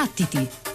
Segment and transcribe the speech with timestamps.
[0.00, 0.69] Battiti!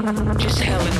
[0.00, 0.99] Just hell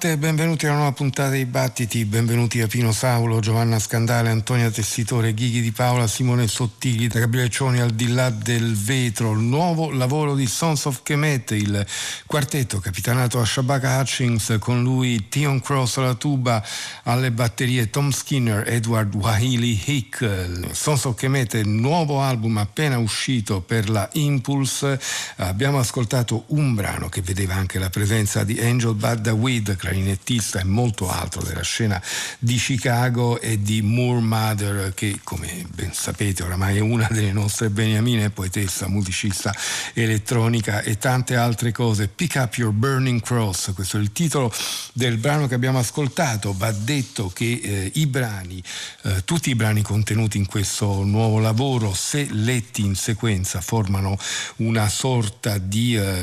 [0.00, 4.30] Buonanotte e benvenuti a una nuova puntata dei Battiti, benvenuti a Pino Saulo, Giovanna Scandale,
[4.30, 9.32] Antonia Tessitore, Ghighi di Paola, Simone Sottili, da Gabriele Cioni al di là del vetro,
[9.32, 11.86] il nuovo lavoro di Sons of Kemet, il
[12.24, 16.64] quartetto capitanato a Shabaka Hutchings, con lui Tion Cross alla tuba,
[17.02, 23.90] alle batterie Tom Skinner, Edward Wahili Hick, Sons of Kemet, nuovo album appena uscito per
[23.90, 24.98] la Impulse,
[25.36, 30.64] abbiamo ascoltato un brano che vedeva anche la presenza di Angel Bad Weed, clarinettista e
[30.64, 32.00] molto altro della scena
[32.38, 37.70] di Chicago e di Moore Mother che come ben sapete oramai è una delle nostre
[37.70, 39.52] beniamine, poetessa, musicista
[39.94, 42.06] elettronica e tante altre cose.
[42.06, 44.52] Pick Up Your Burning Cross, questo è il titolo
[44.92, 48.62] del brano che abbiamo ascoltato, va detto che eh, i brani,
[49.02, 54.16] eh, tutti i brani contenuti in questo nuovo lavoro, se letti in sequenza, formano
[54.56, 56.22] una sorta di eh,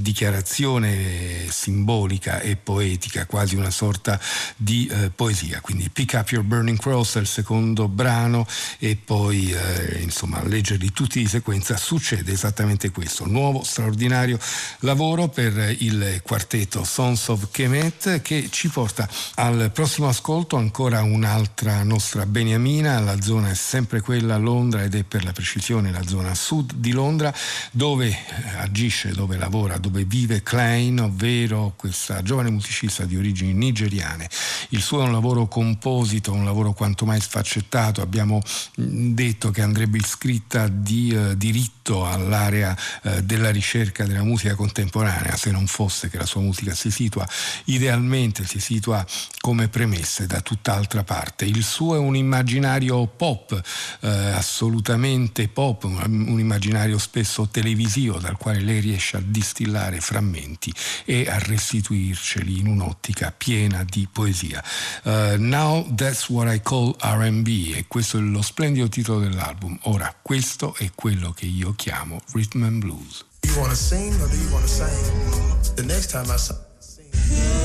[0.00, 2.56] dichiarazione simbolica e e
[3.04, 4.18] poetica, quasi una sorta
[4.56, 5.60] di eh, poesia.
[5.60, 8.46] Quindi Pick Up Your Burning Cross è il secondo brano
[8.78, 13.26] e poi eh, insomma leggerli tutti di sequenza succede esattamente questo.
[13.26, 14.38] Nuovo straordinario
[14.80, 21.82] lavoro per il quartetto Sons of Kemet che ci porta al prossimo ascolto ancora un'altra
[21.82, 26.34] nostra beniamina, la zona è sempre quella Londra ed è per la precisione la zona
[26.34, 27.32] sud di Londra
[27.70, 28.16] dove eh,
[28.58, 34.30] agisce, dove lavora, dove vive Klein, ovvero questa giovane musicista di origini nigeriane.
[34.68, 38.40] Il suo è un lavoro composito, un lavoro quanto mai sfaccettato, abbiamo
[38.80, 45.36] mm, detto che andrebbe iscritta di eh, diritto all'area eh, della ricerca della musica contemporanea,
[45.36, 47.28] se non fosse che la sua musica si situa
[47.64, 49.04] idealmente, si situa
[49.40, 51.44] come premesse da tutt'altra parte.
[51.44, 53.60] Il suo è un immaginario pop,
[54.00, 60.72] eh, assolutamente pop, un immaginario spesso televisivo dal quale lei riesce a distillare frammenti
[61.04, 64.62] e a restituirceli in un'ottica piena di poesia.
[65.02, 69.78] Uh, Now That's What I Call RB e questo è lo splendido titolo dell'album.
[69.82, 73.24] Ora, questo è quello che io chiamo Rhythm and Blues.
[73.46, 75.74] You wanna sing or do you wanna sing?
[75.74, 77.63] The next time I sing.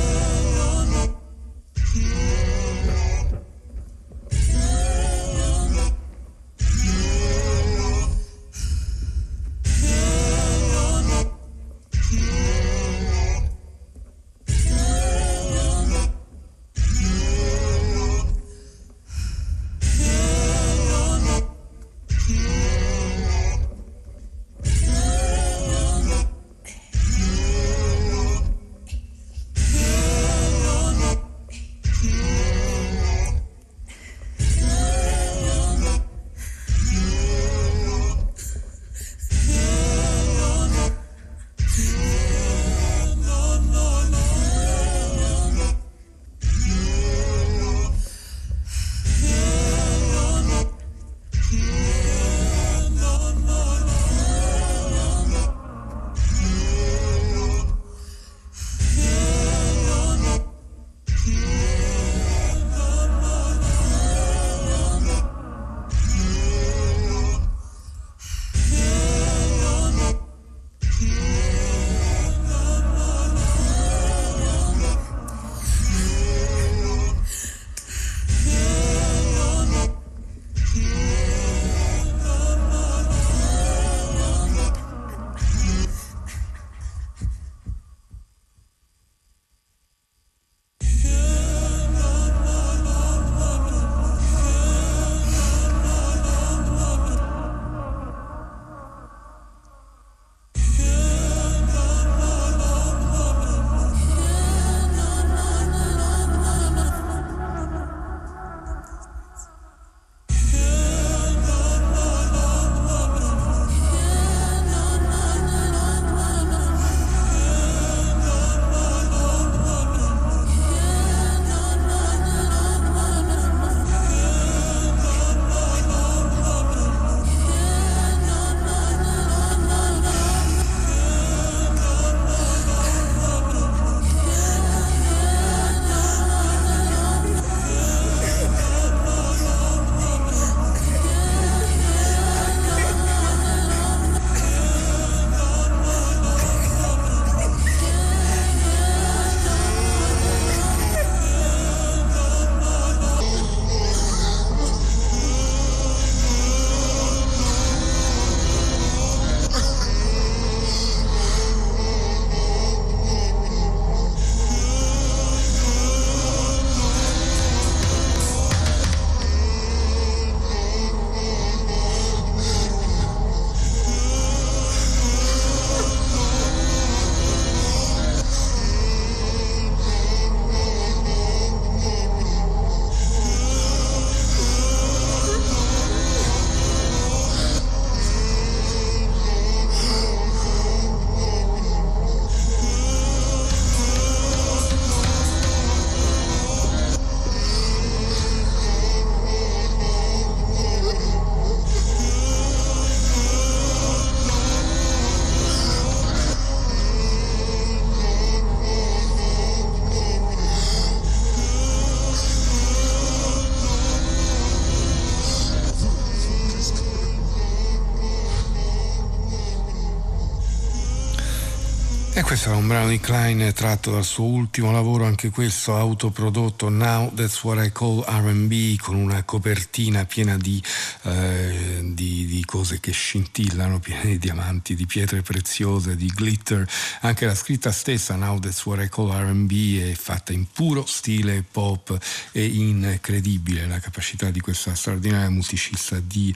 [222.29, 227.11] Questo era un brano di Klein tratto dal suo ultimo lavoro, anche questo autoprodotto Now
[227.11, 230.61] That's What I Call RB, con una copertina piena di,
[231.05, 236.69] eh, di, di, cose che scintillano, piena di diamanti, di pietre preziose, di glitter.
[237.01, 241.43] Anche la scritta stessa, Now That's What I Call RB, è fatta in puro stile
[241.51, 241.97] pop
[242.31, 246.31] e incredibile la capacità di questa straordinaria musicista di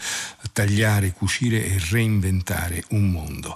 [0.54, 3.56] tagliare, cucire e reinventare un mondo.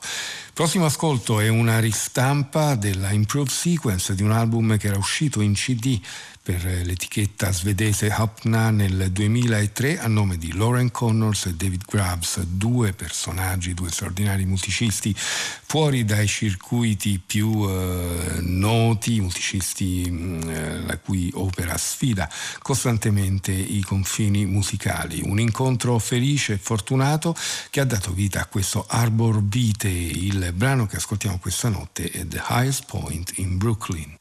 [0.58, 5.54] Prossimo ascolto è una ristampa della Improved Sequence di un album che era uscito in
[5.54, 6.02] CD
[6.48, 12.94] per l'etichetta svedese Hapna nel 2003 a nome di Lauren Connors e David Grubbs, due
[12.94, 20.98] personaggi, due straordinari musicisti fuori dai circuiti più eh, noti, musicisti mh, mm, eh, la
[21.00, 25.20] cui opera sfida costantemente i confini musicali.
[25.26, 27.36] Un incontro felice e fortunato
[27.70, 32.26] che ha dato vita a questo Arbor Vitae, il brano che ascoltiamo questa notte è
[32.26, 34.16] The Highest Point in Brooklyn.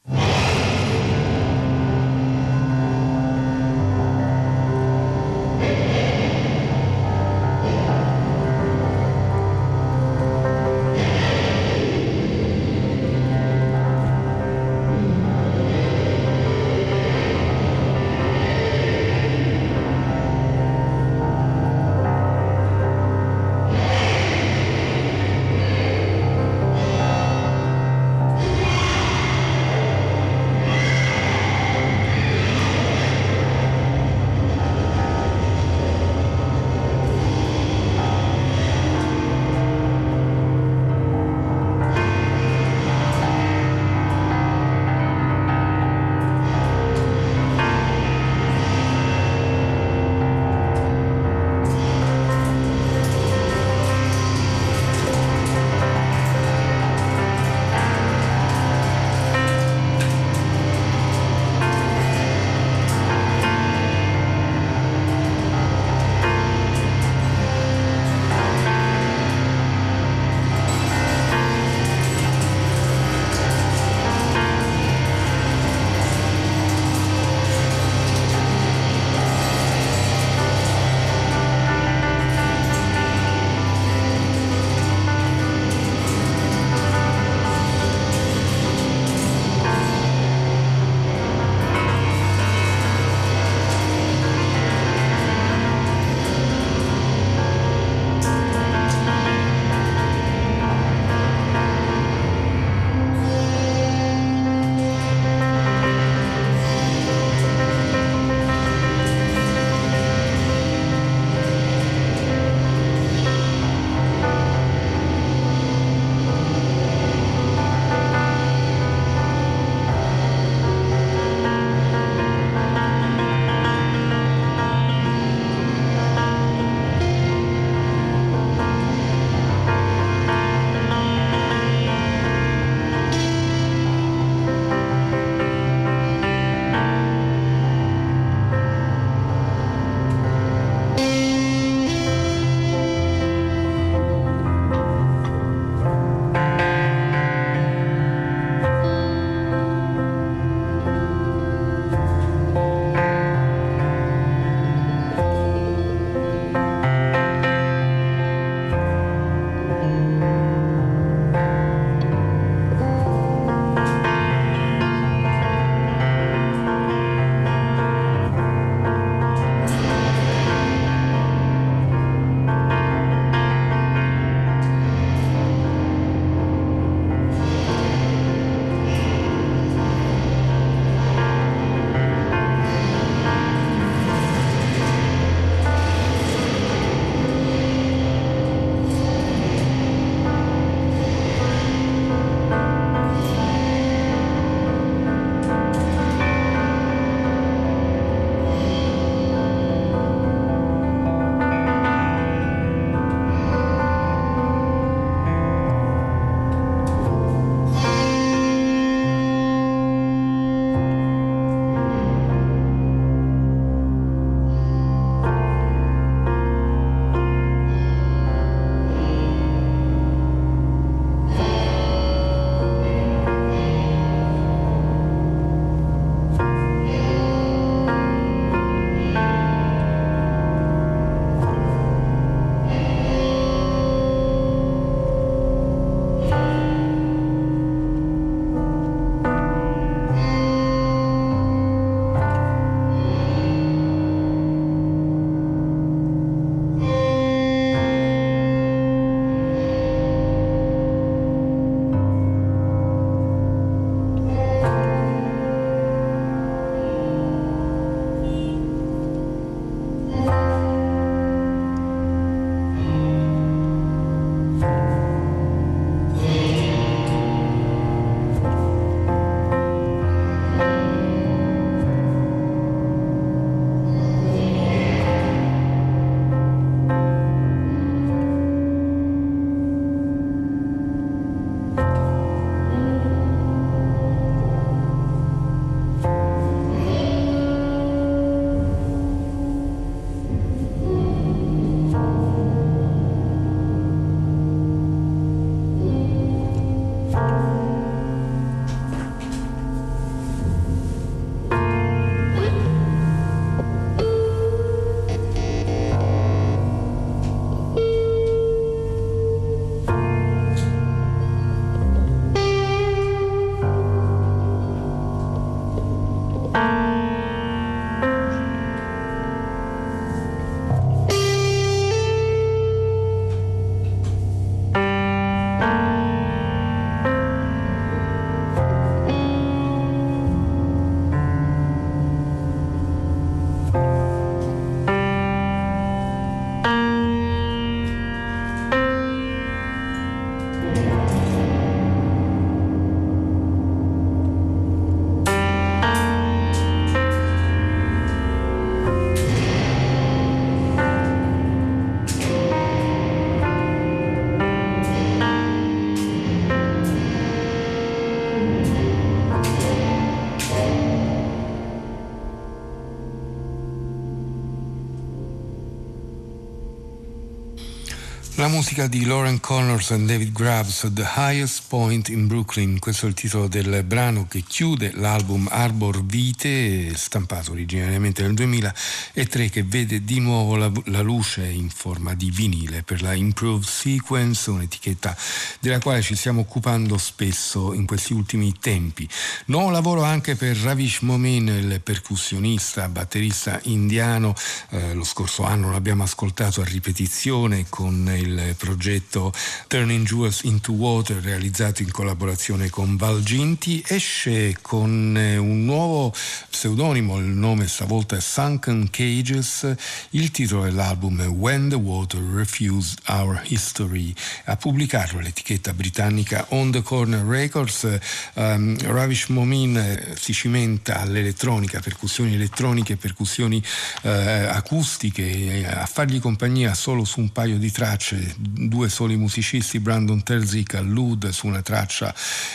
[368.47, 373.09] La musica di Lauren Connors e David Grubbs, The Highest Point in Brooklyn, questo è
[373.09, 380.05] il titolo del brano che chiude l'album Arbor Vite, stampato originariamente nel 2003, che vede
[380.05, 385.13] di nuovo la, la luce in forma di vinile per la Improved Sequence, un'etichetta
[385.59, 389.05] della quale ci stiamo occupando spesso in questi ultimi tempi.
[389.47, 394.33] Nuovo lavoro anche per Ravish Momin, il percussionista, batterista indiano,
[394.69, 399.33] eh, lo scorso anno l'abbiamo ascoltato a ripetizione con il progetto
[399.67, 406.13] Turning Jewels into Water realizzato in collaborazione con Valginti, esce con eh, un nuovo
[406.49, 409.75] pseudonimo, il nome stavolta è Sunken Cages,
[410.11, 414.13] il titolo dell'album è When the Water Refused Our History.
[414.45, 417.99] A pubblicarlo l'etichetta britannica On the Corner Records,
[418.33, 423.57] um, Ravish Momin eh, si cimenta all'elettronica, percussioni elettroniche, percussioni
[424.03, 424.07] uh,
[424.47, 430.75] acustiche, a fargli compagnia solo su un paio di tracce due soli musicisti, Brandon Terzik
[430.75, 432.13] al Lud su una traccia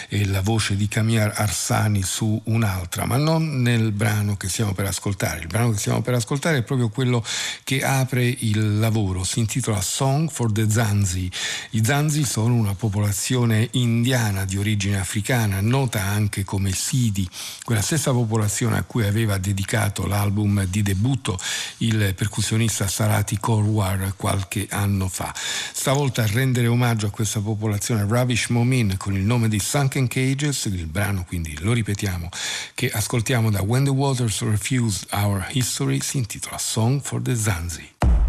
[0.09, 4.87] e la voce di Camille Arsani su un'altra, ma non nel brano che stiamo per
[4.87, 5.40] ascoltare.
[5.40, 7.25] Il brano che stiamo per ascoltare è proprio quello
[7.64, 11.31] che apre il lavoro, si intitola Song for the Zanzi.
[11.70, 17.29] I Zanzi sono una popolazione indiana di origine africana, nota anche come Sidi,
[17.64, 21.38] quella stessa popolazione a cui aveva dedicato l'album di debutto
[21.79, 25.35] il percussionista Sarati Korwar qualche anno fa.
[25.72, 30.66] Stavolta a rendere omaggio a questa popolazione Ravish Momin con il nome di Sunken Cages,
[30.66, 32.28] il brano quindi lo ripetiamo
[32.74, 38.21] che ascoltiamo da When the Waters Refused Our History si intitola Song for the Zanzi.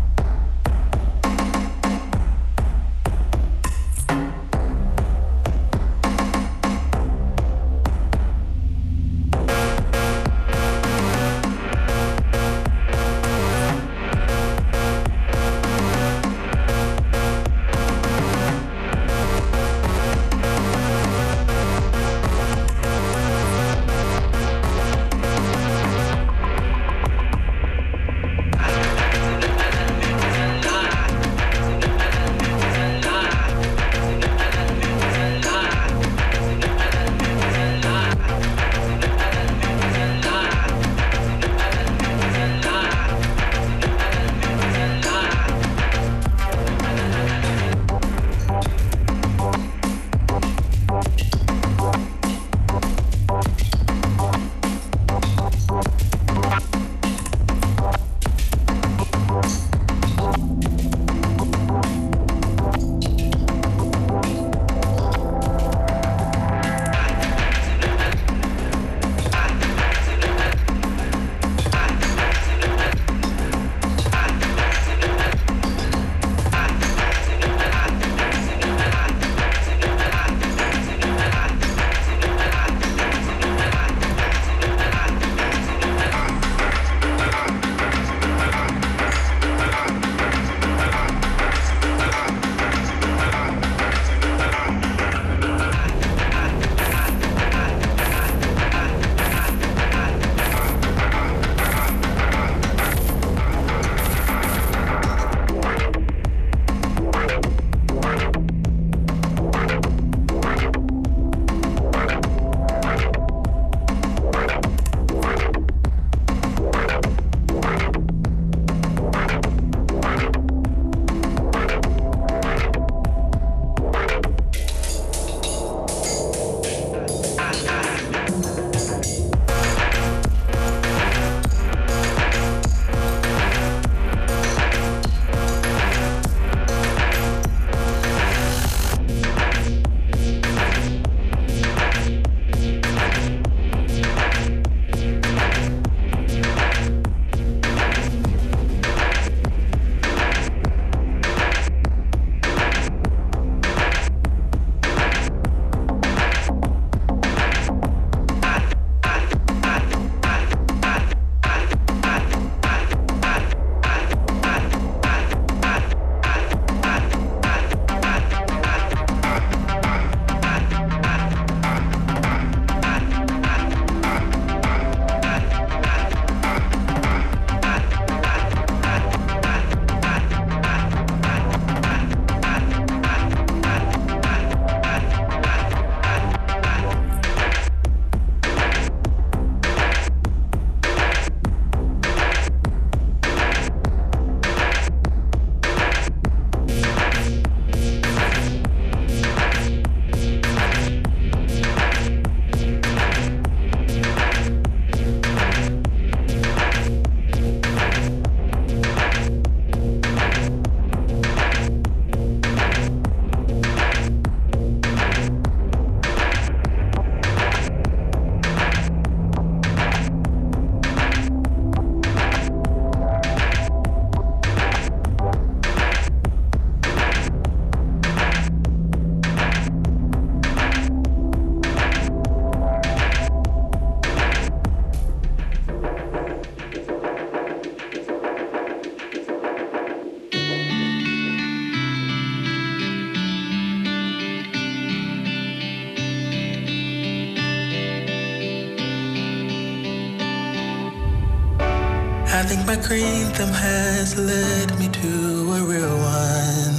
[253.43, 256.77] Cream has led me to a real one.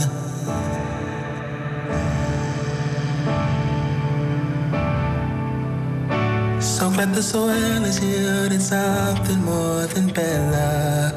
[6.61, 11.14] So glad the soil has yielded something more than bad luck.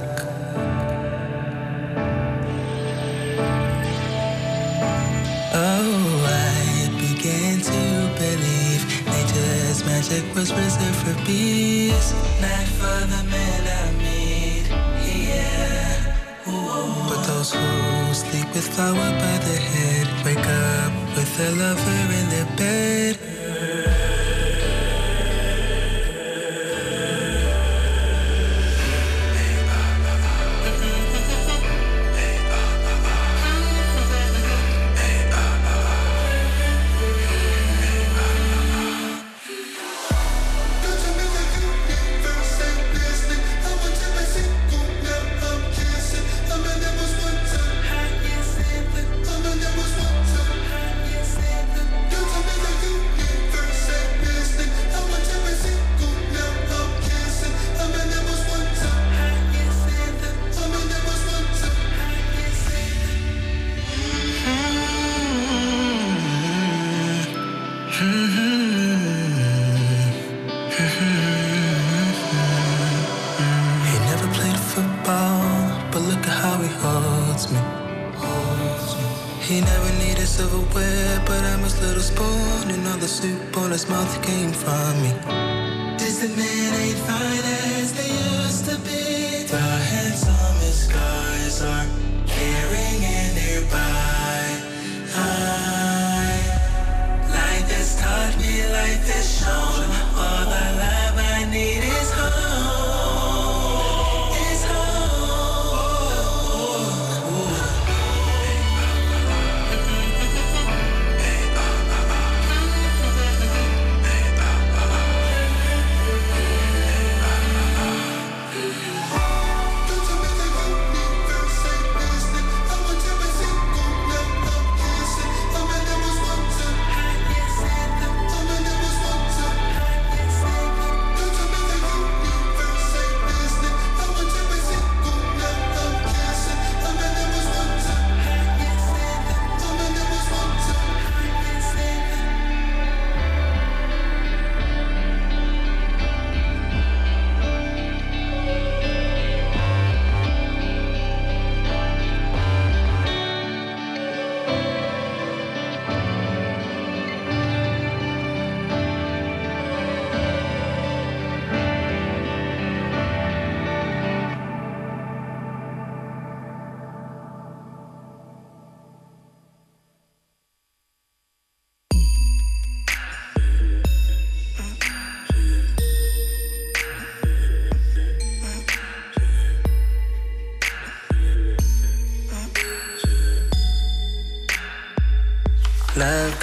[5.53, 7.81] Oh, I began to
[8.19, 13.26] believe nature's magic was reserved for bees, not for the
[18.57, 22.96] with flower by their head wake up with a lover in their bed.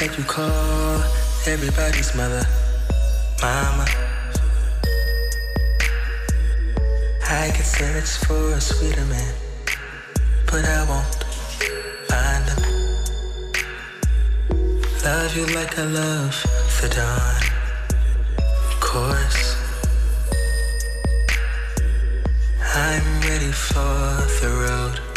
[0.06, 1.02] That you call
[1.46, 2.44] everybody's mother,
[3.40, 3.86] mama.
[7.22, 9.34] I could search for a sweeter man,
[10.44, 11.24] but I won't
[12.10, 12.62] find him.
[15.04, 16.34] Love you like I love
[16.82, 17.42] the dawn,
[18.38, 19.56] of course.
[22.74, 23.96] I'm ready for
[24.40, 25.13] the road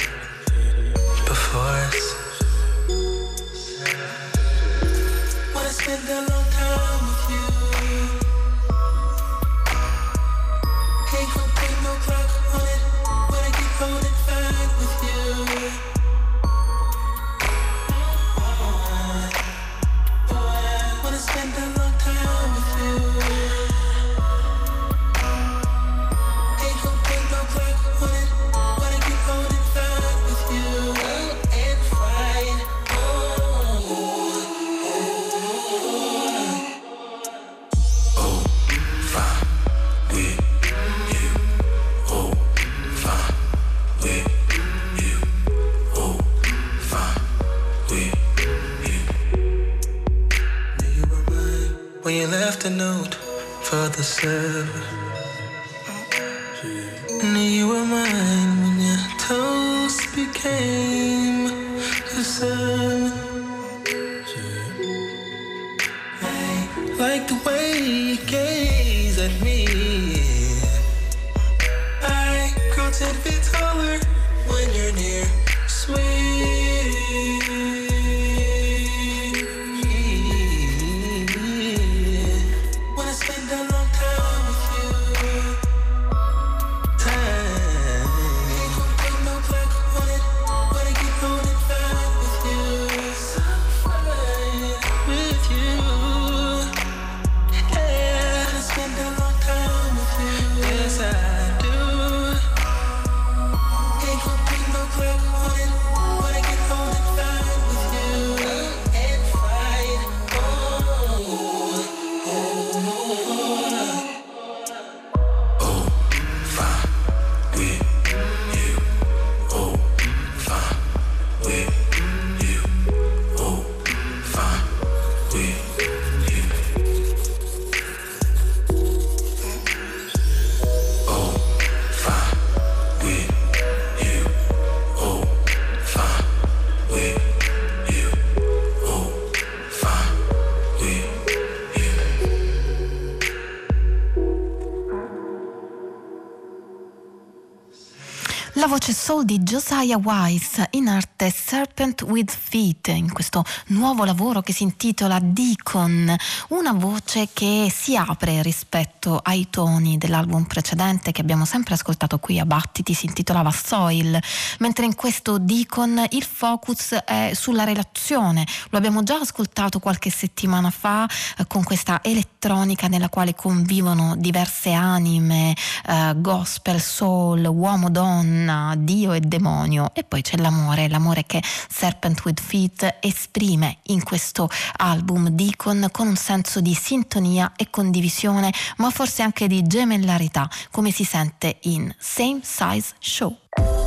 [148.77, 154.53] voce soul di Josiah Wise in arte Serpent with Feet in questo nuovo lavoro che
[154.53, 156.15] si intitola Deacon,
[156.49, 162.37] una voce che si apre rispetto ai toni dell'album precedente che abbiamo sempre ascoltato qui
[162.37, 164.19] a Battiti, si intitolava Soil,
[164.59, 170.69] mentre in questo Deacon il focus è sulla relazione, lo abbiamo già ascoltato qualche settimana
[170.69, 172.01] fa eh, con questa
[172.47, 175.53] elettronica nella quale convivono diverse anime,
[175.85, 182.39] eh, gospel, soul, uomo-donna, Dio e demonio e poi c'è l'amore, l'amore che Serpent with
[182.39, 189.23] Feet esprime in questo album Deacon con un senso di sintonia e condivisione, ma forse
[189.23, 193.86] anche di gemellarità, come si sente in Same Size Show.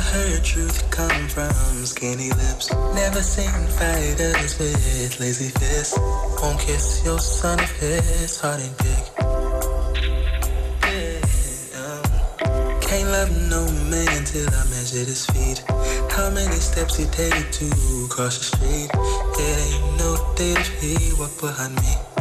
[0.00, 2.72] Never heard truth come from skinny lips.
[2.94, 5.98] Never seen fighters with lazy fists.
[6.40, 9.04] Won't kiss your son if his heart ain't big.
[12.80, 15.62] Can't love no man till I measure his feet.
[16.10, 18.90] How many steps he take to cross the street?
[19.38, 22.19] It ain't no date if he walk behind me.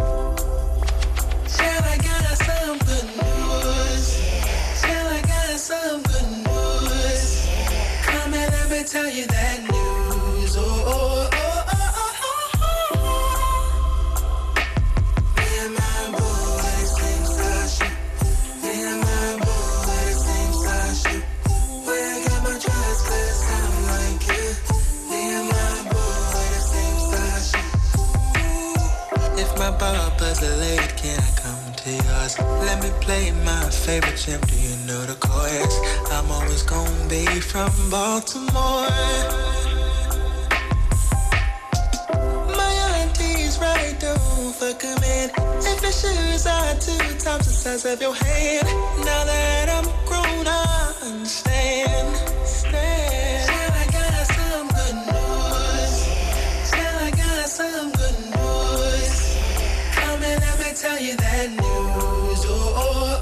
[8.90, 9.49] Tell you that
[33.10, 34.46] Play my favorite champ.
[34.46, 35.76] Do you know the chorus?
[36.12, 38.86] I'm always gonna be from Baltimore.
[42.60, 43.98] My auntie's right,
[44.60, 45.32] fuck 'em in.
[45.72, 48.68] If your shoes are two times the size of your hand,
[49.04, 52.16] now that I'm grown, I understand.
[52.46, 53.50] Stand.
[53.50, 55.94] Tell I got some good news.
[56.70, 59.14] Tell I got some good news.
[59.98, 63.19] Come and let me tell you that news is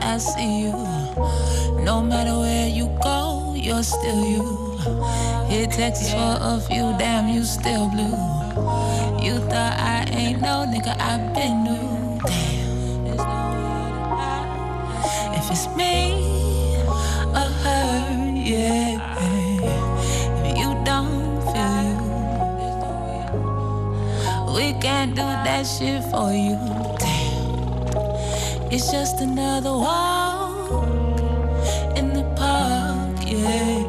[0.00, 0.72] I see you.
[1.84, 4.76] No matter where you go, you're still you.
[5.48, 8.16] Hit Texas for a few, damn, you still blue.
[9.22, 12.18] You thought I ain't no nigga, I been new.
[12.24, 13.18] Damn.
[15.34, 16.14] If it's me
[17.34, 18.98] or her, yeah.
[20.44, 21.84] If you don't feel
[24.48, 26.77] you, we can't do that shit for you.
[28.70, 30.82] It's just another walk
[31.96, 33.84] in the park, yeah.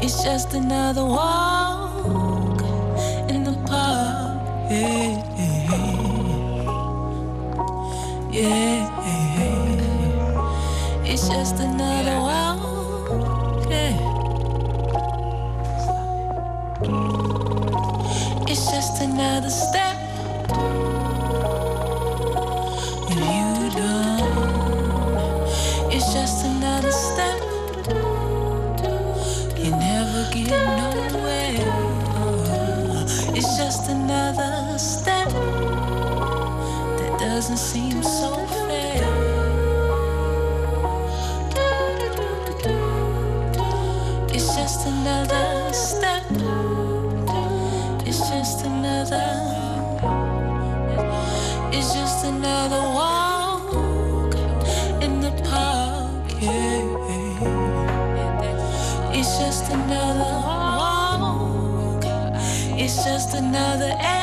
[0.00, 2.62] It's just another walk
[3.28, 5.22] in the park, yeah.
[8.30, 8.88] Yeah.
[11.04, 12.62] It's just another walk.
[18.48, 20.01] It's just another step.
[63.34, 63.96] Another.
[63.98, 64.21] Eh,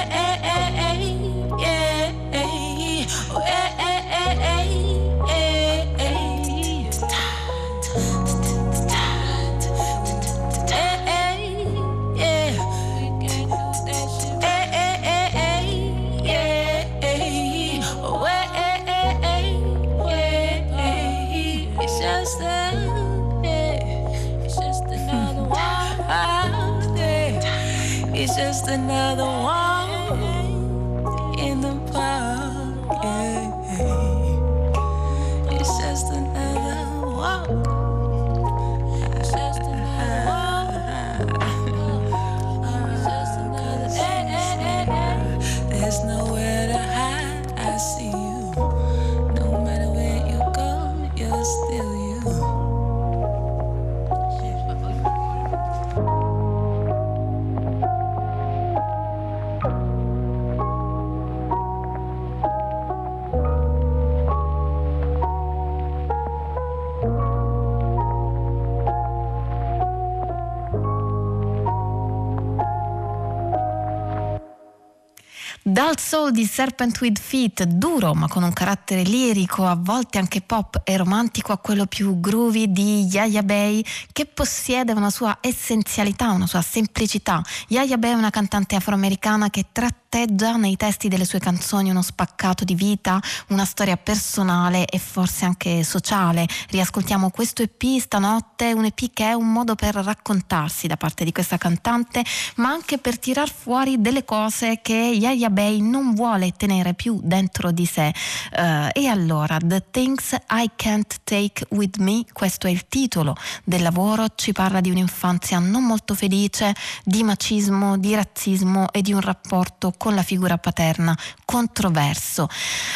[75.69, 80.41] Dal soul di Serpent with Feet, duro ma con un carattere lirico, a volte anche
[80.41, 86.31] pop e romantico, a quello più groovy di Yaya Bay, che possiede una sua essenzialità,
[86.31, 87.43] una sua semplicità.
[87.67, 89.65] Yaya Bay è una cantante afroamericana che
[90.09, 95.45] tratteggia nei testi delle sue canzoni uno spaccato di vita, una storia personale e forse
[95.45, 96.47] anche sociale.
[96.69, 101.31] Riascoltiamo questo EP stanotte, un EP che è un modo per raccontarsi da parte di
[101.31, 102.23] questa cantante,
[102.55, 107.71] ma anche per tirar fuori delle cose che Yaya Bay non vuole tenere più dentro
[107.71, 108.11] di sé.
[108.51, 113.83] Eh, e allora, The Things I Can't Take With Me, questo è il titolo del
[113.83, 119.21] lavoro, ci parla di un'infanzia non molto felice, di macismo, di razzismo e di un
[119.21, 122.47] rapporto con la figura paterna controverso.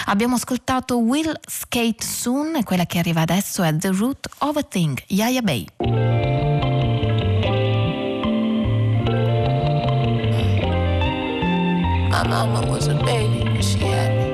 [0.06, 4.64] Abbiamo ascoltato Will Skate Soon e quella che arriva adesso è The Root of a
[4.64, 5.68] Thing, Yaya Bay.
[12.10, 14.32] My mama was a baby when she had me.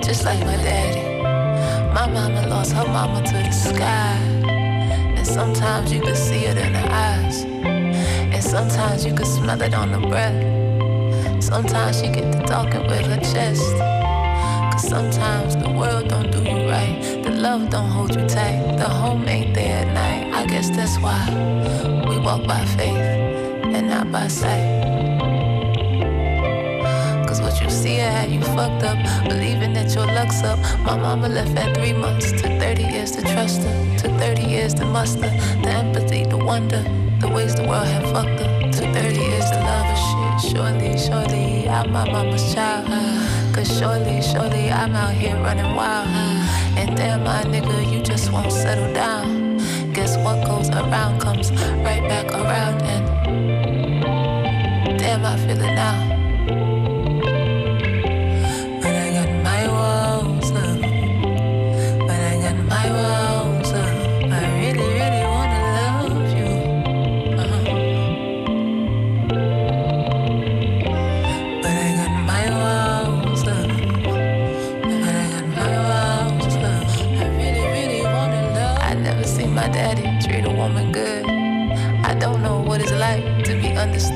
[0.00, 1.20] Just like my daddy.
[1.92, 4.16] My mama lost her mama to the sky.
[5.16, 7.44] And sometimes you could see it in her eyes.
[8.36, 11.42] And sometimes you could smell it on her breath.
[11.42, 13.62] Sometimes she get to talking with her chest.
[14.72, 17.22] Cause sometimes the world don't do you right.
[17.24, 18.76] The love don't hold you tight.
[18.76, 20.34] The home ain't there at night.
[20.34, 21.18] I guess that's why
[22.10, 23.06] we walk by faith
[23.74, 25.45] and not by sight.
[27.86, 30.58] See had you fucked up, believing that your luck's up.
[30.82, 34.74] My mama left at three months, took 30 years to trust her, took 30 years
[34.74, 35.30] to muster
[35.62, 36.82] the empathy, the wonder,
[37.20, 40.50] the ways the world had fucked her, took 30 years to love her shit.
[40.50, 42.88] Surely, surely, I'm my mama's child.
[43.54, 46.08] Cause surely, surely, I'm out here running wild.
[46.76, 49.58] And damn, my nigga, you just won't settle down.
[49.92, 51.52] Guess what goes around comes
[51.86, 53.04] right back around, and
[54.98, 56.15] damn, I feel it now.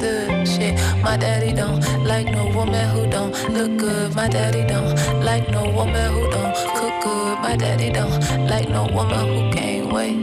[0.02, 0.48] Understood.
[0.48, 4.14] Shit, My daddy don't like no woman who don't look good.
[4.14, 4.94] My daddy don't
[5.24, 7.38] like no woman who don't cook good.
[7.40, 10.16] My daddy don't like no woman who can't wait.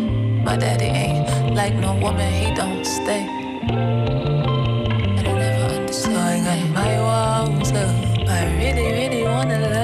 [0.43, 3.27] My daddy ain't like no woman, he don't stay.
[5.17, 5.93] I don't ever understand.
[5.93, 8.29] So I got my walls up.
[8.29, 9.76] I really, really wanna love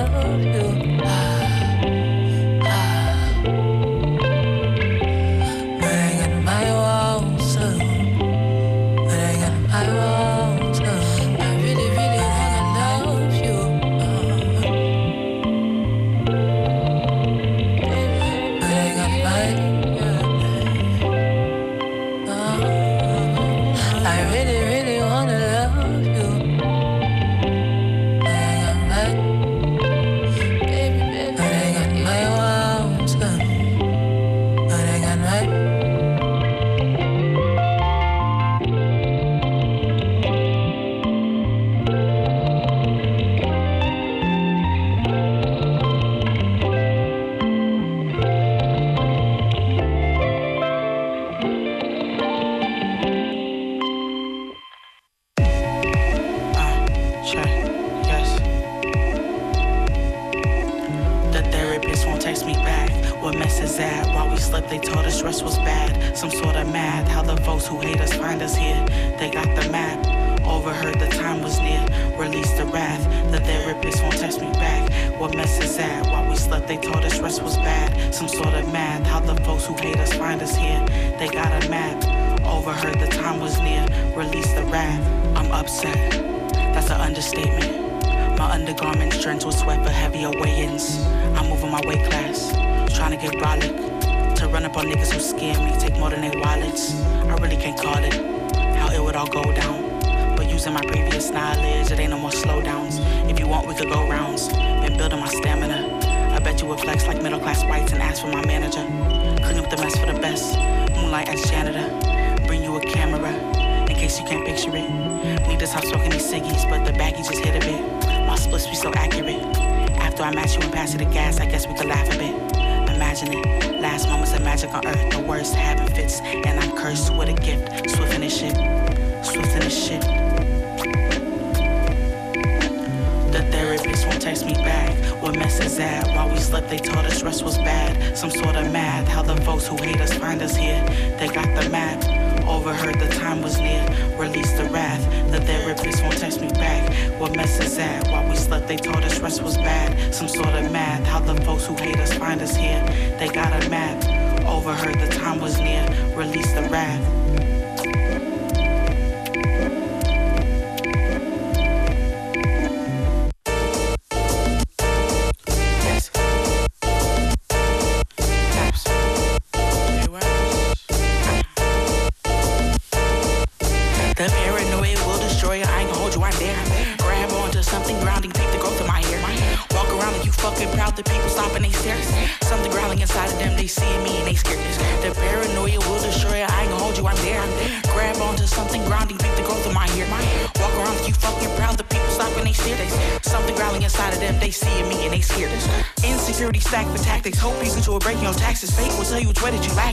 [199.23, 199.92] you, what did you like?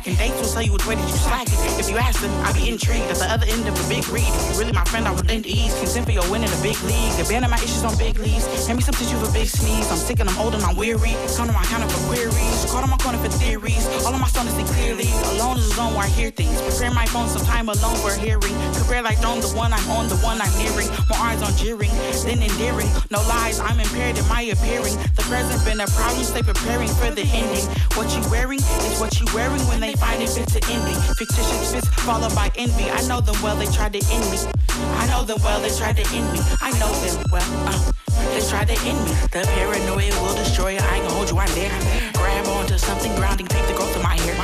[0.60, 1.56] tell you which way that you slacking.
[1.80, 3.08] If you ask them, I'd be intrigued.
[3.08, 5.46] At the other end of a big read, if really my friend, I would lend
[5.46, 5.72] ease.
[5.80, 7.16] Consent for your win in the big league.
[7.16, 8.44] Abandon my issues on big leaves.
[8.66, 9.88] Hand me some tissue for big sneeze.
[9.90, 11.16] I'm sick and I'm old and I'm weary.
[11.32, 12.60] Counting my counter for queries.
[12.68, 13.86] Caught on my corner for theories.
[14.04, 15.08] All of my son is clearly.
[15.32, 16.60] Alone is the zone where I hear things.
[16.60, 18.52] Prepare my phone some time alone for hearing.
[18.76, 20.88] Prepare like do the one I'm on, the one I'm nearing.
[21.08, 21.92] My eyes on jeering,
[22.24, 22.88] then endearing.
[23.08, 24.96] No lies, I'm impaired in my appearing.
[25.16, 27.64] The present been a problem, stay preparing for the ending.
[27.96, 30.28] What you wearing is what you wearing when they find it
[32.10, 32.90] followed by envy.
[32.90, 34.38] I know them well, they tried to end me.
[35.02, 36.40] I know them well, they tried to end me.
[36.60, 37.68] I know them well.
[37.68, 37.99] Uh,
[38.32, 39.12] they tried to end me.
[39.32, 40.82] The paranoia will destroy you.
[40.82, 41.72] I ain't gonna hold you, I'm there.
[42.14, 44.34] Grab onto something grounding, peep the growth of my hair.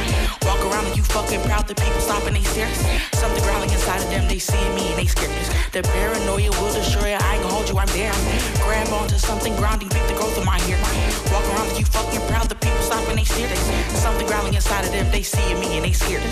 [0.43, 2.73] Walk around like you fucking proud that people stop and they stare.
[3.15, 5.31] Something growling inside of them, they see me and they scared.
[5.73, 7.19] The paranoia will destroy you.
[7.21, 8.15] I ain't gonna hold you, I'm there.
[8.65, 10.79] Grab onto something grounding, peep the growth of my hair.
[11.33, 13.55] Walk around like you fucking proud that people stop and they stare.
[13.97, 16.23] Something growling inside of them, they see me and they scared.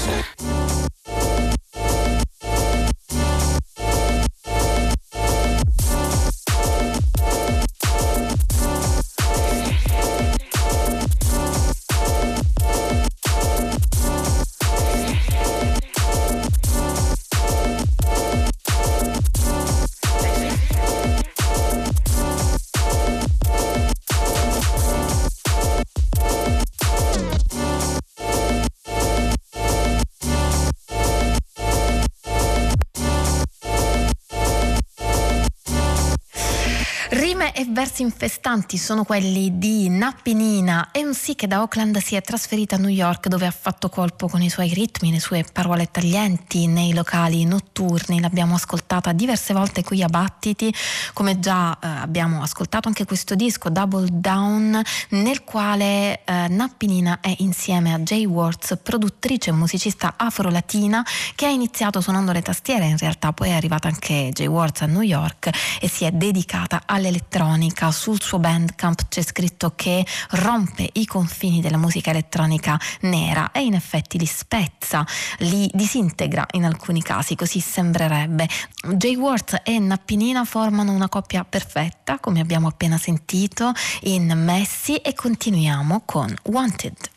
[37.65, 42.23] E versi infestanti sono quelli di Nappi Nina un sì che da Oakland si è
[42.23, 45.91] trasferita a New York dove ha fatto colpo con i suoi ritmi, le sue parole
[45.91, 48.21] taglienti nei locali notturni.
[48.21, 50.75] L'abbiamo ascoltata diverse volte qui a Battiti,
[51.13, 57.21] come già eh, abbiamo ascoltato anche questo disco Double Down nel quale eh, Nappi Nina
[57.21, 61.05] è insieme a Jay Words, produttrice e musicista afro-latina
[61.35, 64.87] che ha iniziato suonando le tastiere, in realtà poi è arrivata anche Jay Words a
[64.87, 65.51] New York
[65.81, 67.54] e si è dedicata all'elettronica.
[67.93, 73.75] Sul suo bandcamp c'è scritto che rompe i confini della musica elettronica nera e in
[73.75, 75.07] effetti li spezza,
[75.39, 78.49] li disintegra in alcuni casi, così sembrerebbe.
[78.95, 85.15] Jay Worth e Nappinina formano una coppia perfetta, come abbiamo appena sentito, in Messi e
[85.15, 87.14] continuiamo con Wanted.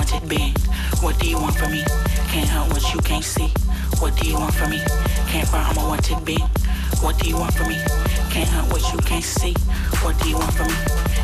[0.00, 0.54] Wanted being.
[1.02, 1.84] What do you want from me?
[2.32, 3.52] Can't help what you can't see.
[4.00, 4.80] What do you want from me?
[5.28, 6.16] Can't find I'm a wanted.
[7.04, 7.76] What do you want from me?
[8.32, 9.52] Can't help what you can't see.
[10.02, 10.78] What do you want from me?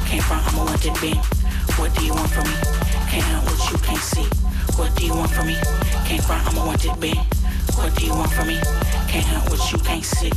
[0.09, 0.93] Can't find I'm a wanted.
[1.79, 2.57] What do you want from me?
[3.09, 4.29] Can't help what you can't see.
[4.77, 5.57] What do you want from me?
[6.05, 6.91] Can't find I'm a wanted.
[7.77, 8.61] What do you want from me?
[9.09, 10.33] Can't help what you can't see.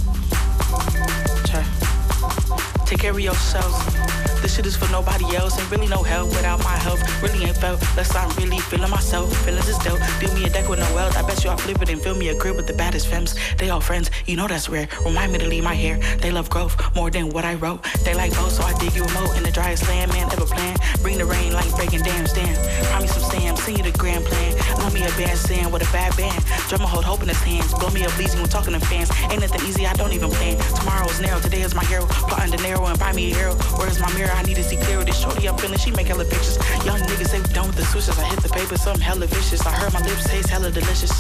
[2.86, 4.39] Take care of yourself.
[4.50, 5.60] This shit is for nobody else.
[5.60, 6.98] Ain't really no help without my help.
[7.22, 9.32] Really ain't felt less I'm really feeling myself.
[9.46, 10.00] Feelings is dope.
[10.20, 11.16] Deal me a deck with no wealth.
[11.16, 13.36] I bet you I'll flip it and fill me a crib with the baddest femmes.
[13.60, 14.90] They all friends, you know that's rare.
[15.06, 16.00] Remind me to leave my hair.
[16.18, 17.86] They love growth more than what I wrote.
[18.04, 20.12] They like both, so I dig you a moat in the driest land.
[20.14, 20.78] Man, ever plan.
[21.04, 22.34] Bring the rain like breaking dams.
[22.34, 22.56] Damn.
[22.86, 23.56] Promise some Sam.
[23.56, 24.58] Send you the grand plan.
[24.80, 26.44] Love me a bad sand with a bad band.
[26.70, 27.72] Drummer hold hope in his hands.
[27.76, 29.12] Blow me up bleeding when talking to fans.
[29.30, 30.58] Ain't nothing easy, I don't even plan.
[30.74, 32.08] Tomorrow's narrow, today is my hero.
[32.08, 33.54] Plotting to narrow and buy me a hero.
[33.78, 34.39] Where's my mirror?
[34.40, 36.56] I need to see clearer this shorty I'm feeling, she make hella pictures.
[36.86, 38.18] Young niggas, they done with the switches.
[38.18, 39.68] I hit the paper, something hella vicious.
[39.68, 41.12] I heard my lips taste hella delicious.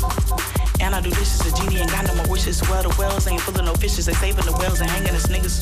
[0.79, 2.61] And I do dishes, a genie ain't got no more wishes.
[2.69, 5.27] Well, the wells ain't full of no fishes, they saving the wells and hanging us
[5.27, 5.59] niggas.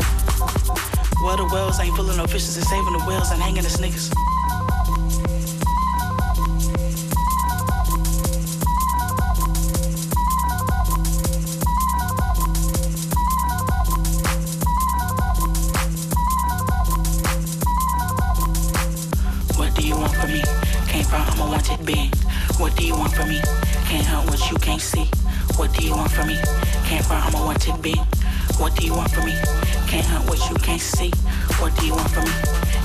[1.24, 3.78] Well, the wells ain't full of no fishes, they saving the wells and hanging us
[3.78, 4.14] niggas.
[22.60, 23.40] What do you want from me?
[23.86, 25.06] Can't help what you can't see.
[25.58, 26.38] What do you want from me?
[26.86, 28.06] Can't find I'm a wanted being.
[28.58, 29.36] What do you want from me?
[29.88, 31.12] Can't help what you can't see.
[31.60, 32.32] What do you want from me?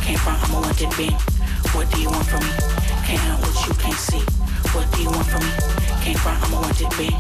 [0.03, 1.19] Can't find I'm a wanted being.
[1.73, 2.53] What do you want from me?
[3.05, 4.23] Can't help what you can't see.
[4.77, 5.53] What do you want from me?
[6.05, 7.19] Can't find I'm a wanted being.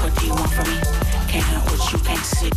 [0.00, 0.78] What do you want from me?
[1.28, 2.52] Can't help what you can't see.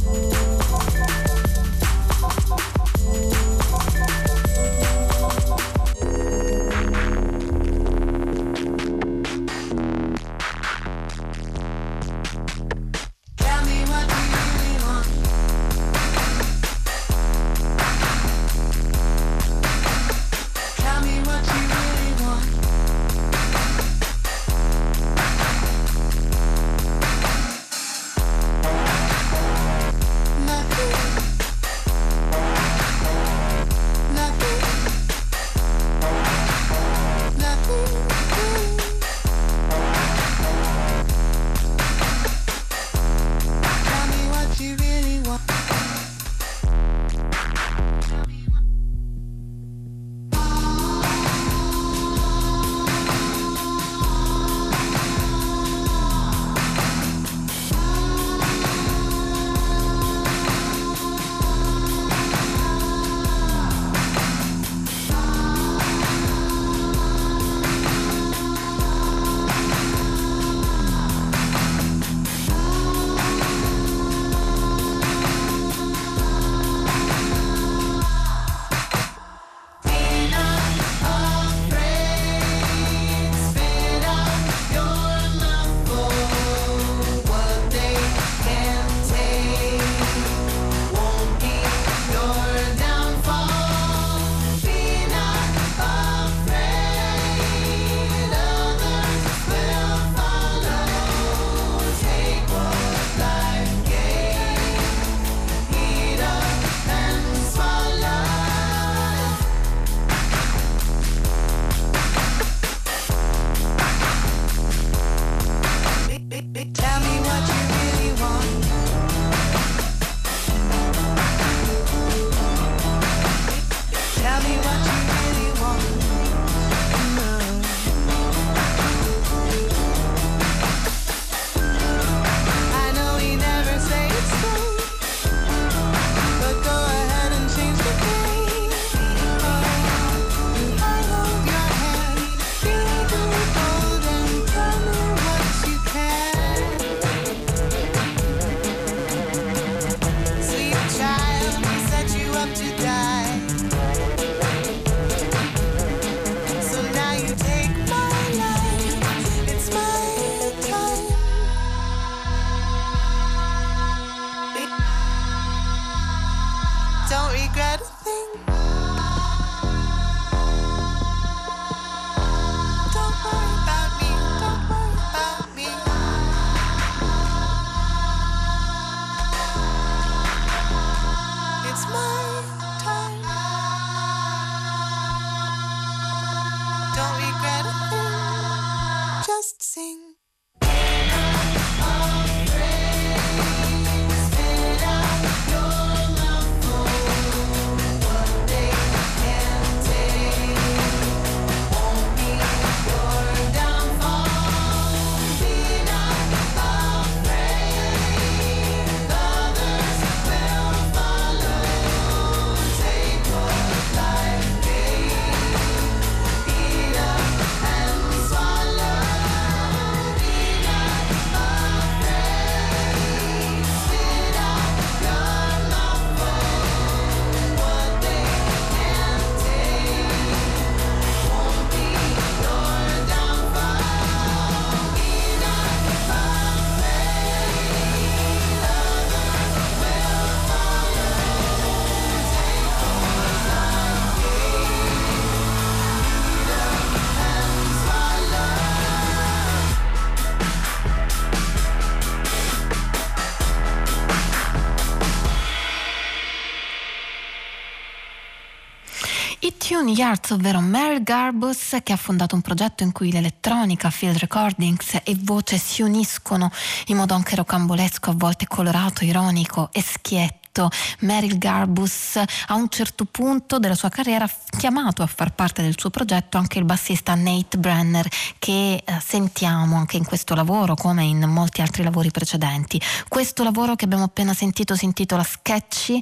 [259.89, 264.99] Tune Yards, ovvero Mary Garbus, che ha fondato un progetto in cui l'elettronica, field recordings
[265.03, 266.51] e voce si uniscono
[266.87, 272.67] in modo anche rocambolesco, a volte colorato, ironico e schietto detto Meryl Garbus a un
[272.69, 276.65] certo punto della sua carriera ha chiamato a far parte del suo progetto anche il
[276.65, 278.07] bassista Nate Brenner
[278.37, 282.81] che eh, sentiamo anche in questo lavoro come in molti altri lavori precedenti.
[283.07, 286.01] Questo lavoro che abbiamo appena sentito si intitola Sketchy,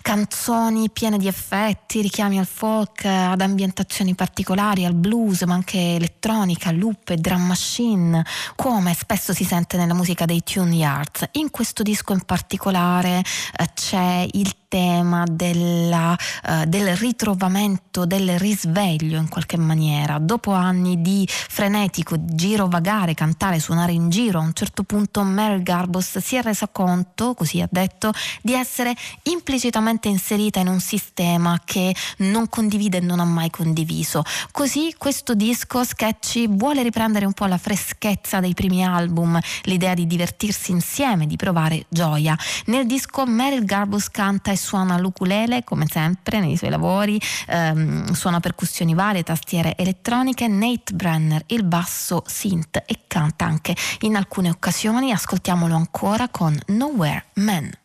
[0.00, 6.72] canzoni piene di effetti, richiami al folk, ad ambientazioni particolari, al blues, ma anche elettronica,
[6.72, 8.24] loop e drum machine,
[8.56, 11.28] come spesso si sente nella musica dei Tune Yards.
[11.32, 13.22] In questo disco in particolare
[13.56, 16.16] eh, c'è il tema della,
[16.48, 20.16] uh, del ritrovamento, del risveglio in qualche maniera.
[20.18, 25.62] Dopo anni di frenetico giro vagare, cantare, suonare in giro, a un certo punto Mary
[25.62, 28.94] Garbus si è resa conto, così ha detto, di essere
[29.24, 34.22] implicitamente inserita in un sistema che non condivide e non ha mai condiviso.
[34.52, 40.06] Così questo disco Sketchy vuole riprendere un po' la freschezza dei primi album, l'idea di
[40.06, 42.34] divertirsi insieme, di provare gioia.
[42.66, 48.38] Nel disco Meryl Garbus canta e suona l'ukulele come sempre nei suoi lavori, ehm, suona
[48.38, 55.10] percussioni varie, tastiere elettroniche, Nate Brenner il basso synth e canta anche in alcune occasioni,
[55.10, 57.81] ascoltiamolo ancora con Nowhere Man.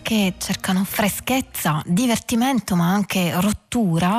[0.00, 3.61] Che cercano freschezza, divertimento ma anche rottura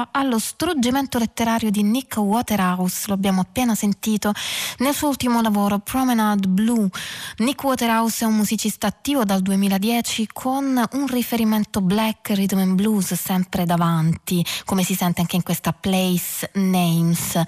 [0.09, 4.33] allo struggimento letterario di Nick Waterhouse, lo abbiamo appena sentito
[4.79, 6.89] nel suo ultimo lavoro Promenade Blue.
[7.37, 13.13] Nick Waterhouse è un musicista attivo dal 2010 con un riferimento black rhythm and blues
[13.13, 17.39] sempre davanti, come si sente anche in questa Place Names.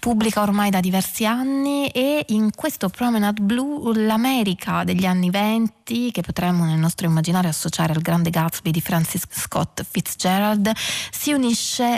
[0.00, 6.22] Pubblica ormai da diversi anni e in questo Promenade Blue l'America degli anni 20 che
[6.22, 10.72] potremmo nel nostro immaginario associare al grande Gatsby di Francis Scott Fitzgerald
[11.10, 11.50] si unisce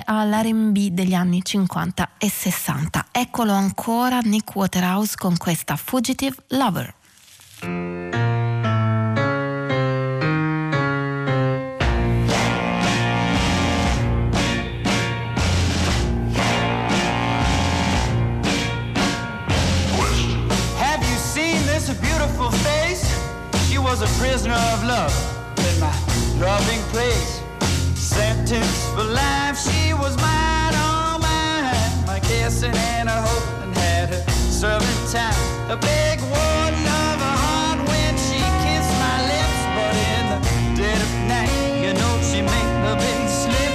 [0.05, 3.07] all'RB degli anni 50 e 60.
[3.13, 6.95] Eccolo ancora Nick Waterhouse con questa Fugitive Lover.
[23.85, 25.13] was a prisoner of love
[25.59, 25.93] in my
[26.41, 27.34] loving place.
[28.15, 32.07] Sentenced for life, she was mine, all mine.
[32.07, 35.35] My kissing and a hope, and had her serving time.
[35.69, 39.61] A big war love, a heart when she kissed my lips.
[39.77, 40.39] But in the
[40.81, 43.73] dead of night, you know she made the big slip.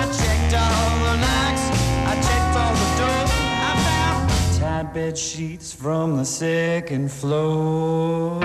[0.00, 1.64] I checked all the locks,
[2.10, 3.32] I checked all the doors.
[3.70, 4.24] I found
[4.58, 8.40] tied bed sheets from the second floor.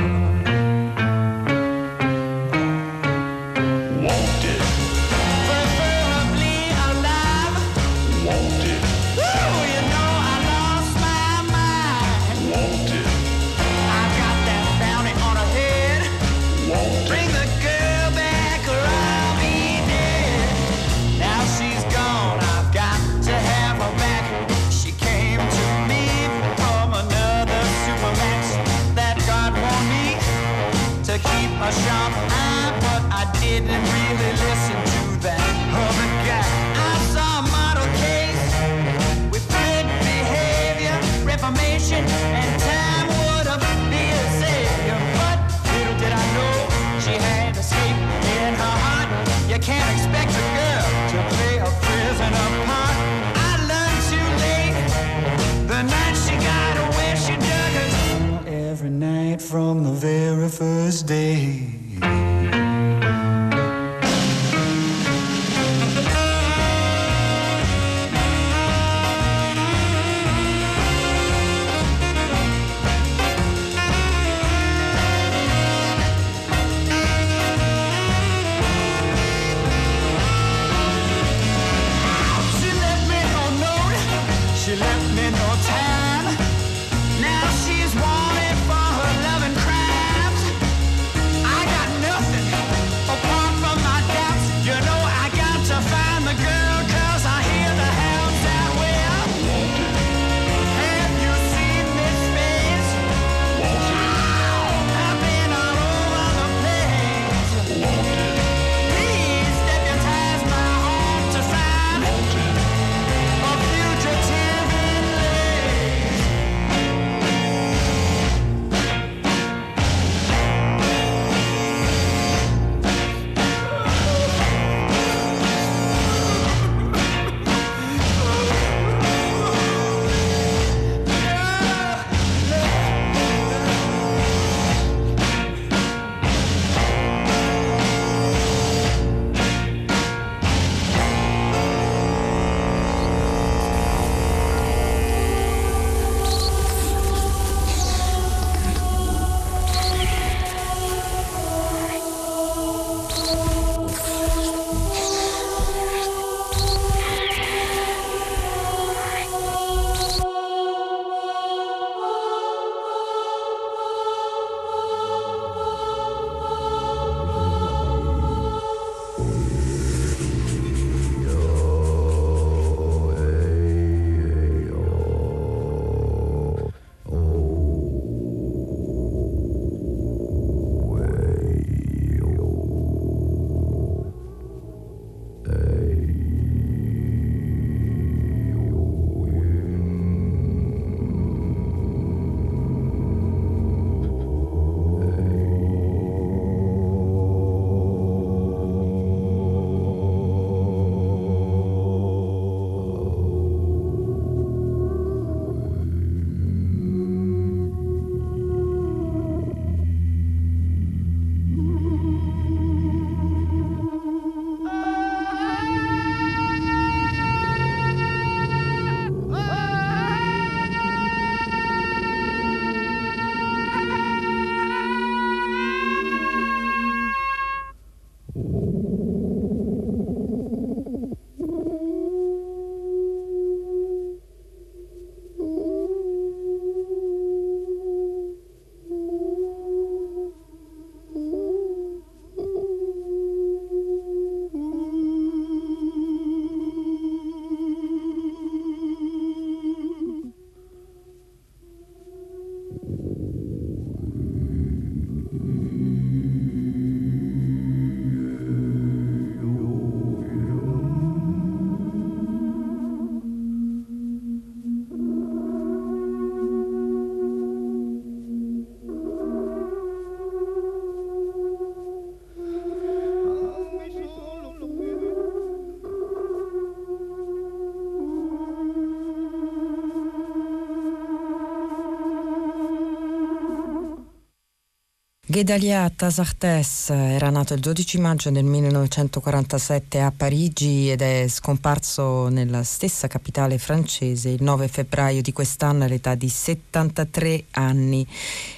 [285.33, 292.61] Gedalia Tasartes era nato il 12 maggio del 1947 a Parigi ed è scomparso nella
[292.61, 298.05] stessa capitale francese il 9 febbraio di quest'anno all'età di 73 anni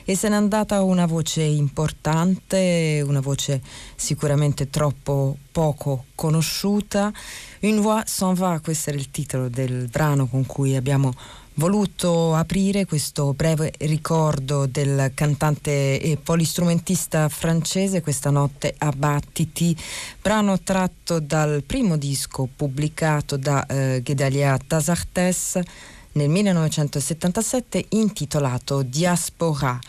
[0.03, 3.61] e se n'è andata una voce importante, una voce
[3.95, 7.09] sicuramente troppo poco conosciuta.
[7.61, 11.13] Une voix s'en va, questo era il titolo del brano con cui abbiamo
[11.55, 19.75] voluto aprire questo breve ricordo del cantante e polistrumentista francese questa notte a Battiti,
[20.21, 25.59] brano tratto dal primo disco pubblicato da eh, Gedalia Tasartes
[26.13, 29.79] nel 1977 intitolato Diaspora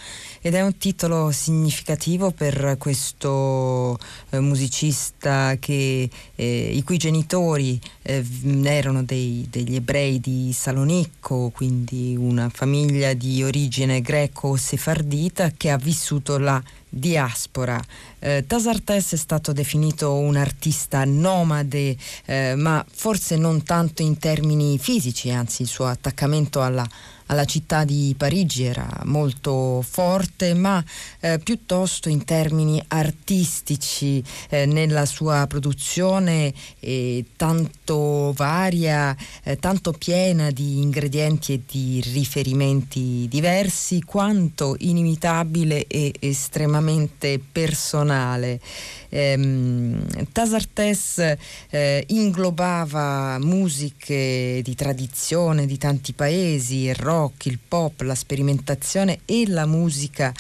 [0.47, 3.99] ed è un titolo significativo per questo
[4.31, 8.25] eh, musicista che, eh, i cui genitori eh,
[8.63, 16.39] erano dei, degli ebrei di Salonicco, quindi una famiglia di origine greco-sefardita che ha vissuto
[16.39, 17.83] la diaspora.
[18.21, 24.79] Eh, Tasartes è stato definito un artista nomade, eh, ma forse non tanto in termini
[24.79, 26.89] fisici, anzi il suo attaccamento alla
[27.27, 30.83] alla città di Parigi era molto forte, ma
[31.21, 40.51] eh, piuttosto in termini artistici eh, nella sua produzione eh, tanto varia, eh, tanto piena
[40.51, 48.61] di ingredienti e di riferimenti diversi, quanto inimitabile e estremamente personale.
[49.09, 51.37] Ehm, Tasartes
[51.71, 59.45] eh, inglobava musiche di tradizione di tanti paesi, il rock, il pop, la sperimentazione e
[59.49, 60.33] la musica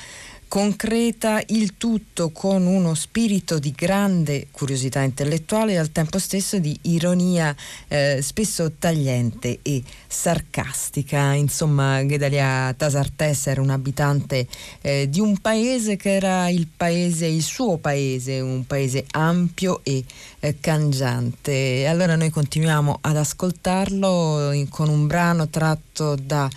[0.56, 6.74] concreta, il tutto con uno spirito di grande curiosità intellettuale e al tempo stesso di
[6.84, 7.54] ironia
[7.88, 11.34] eh, spesso tagliente e sarcastica.
[11.34, 14.46] Insomma, Gedalia Tasartes era un abitante
[14.80, 20.02] eh, di un paese che era il paese, il suo paese, un paese ampio e
[20.40, 21.86] eh, cangiante.
[21.86, 26.48] Allora noi continuiamo ad ascoltarlo in, con un brano tratto da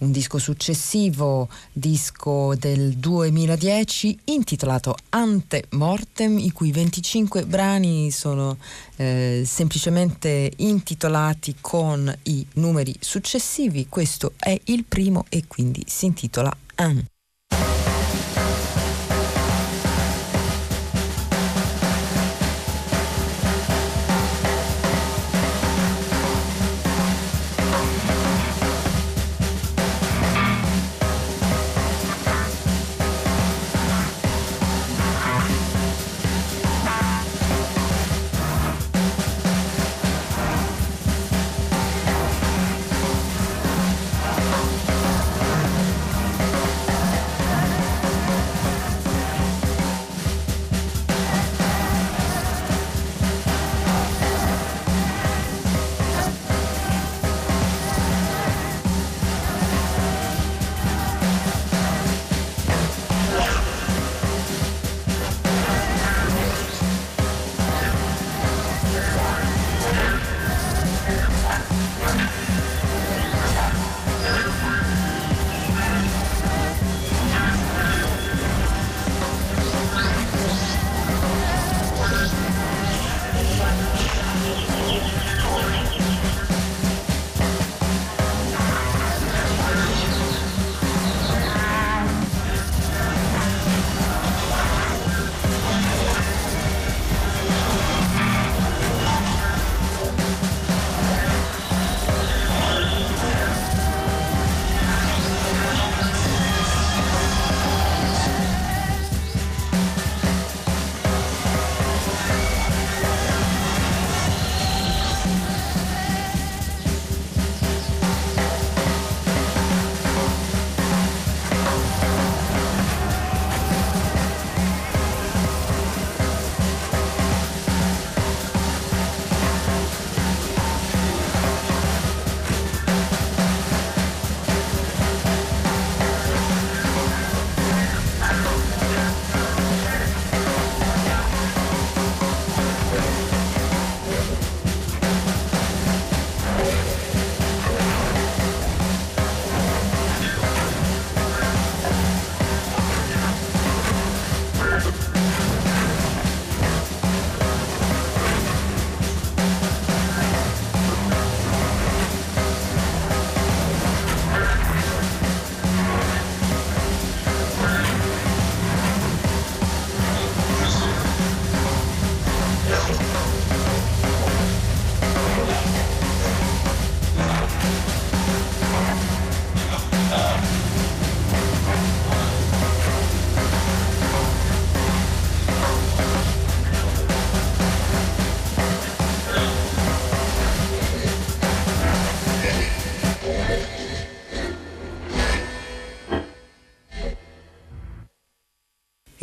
[0.00, 8.56] un disco successivo, disco del 2010 intitolato Ante Mortem, i cui 25 brani sono
[8.96, 13.86] eh, semplicemente intitolati con i numeri successivi.
[13.88, 17.04] Questo è il primo e quindi si intitola An.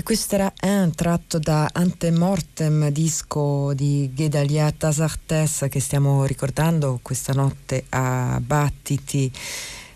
[0.08, 7.84] Questo era un tratto da Antemortem, disco di Gedalia Tasartes che stiamo ricordando questa notte
[7.90, 9.30] a Battiti.